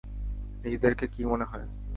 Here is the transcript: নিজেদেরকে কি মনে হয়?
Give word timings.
নিজেদেরকে 0.63 1.05
কি 1.07 1.21
মনে 1.25 1.45
হয়? 1.45 1.67